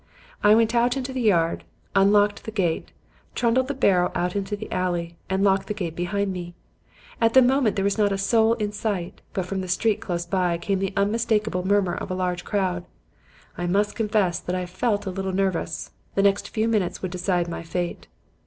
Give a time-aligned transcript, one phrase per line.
[0.41, 1.63] "I went out into the yard,
[1.95, 2.91] unlocked the gate,
[3.35, 6.55] trundled the barrow out into the alley, and locked the gate behind me.
[7.21, 10.25] At the moment there was not a soul in sight, but from the street close
[10.25, 12.83] by came the unmistakable murmur of a large crowd.
[13.59, 15.91] I must confess that I felt a little nervous.
[16.15, 18.07] The next few minutes would decide my fate.